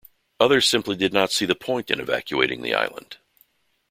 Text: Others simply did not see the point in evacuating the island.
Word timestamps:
Others 0.39 0.67
simply 0.67 0.95
did 0.95 1.13
not 1.13 1.31
see 1.31 1.45
the 1.45 1.53
point 1.53 1.91
in 1.91 1.99
evacuating 1.99 2.63
the 2.63 2.73
island. 2.73 3.17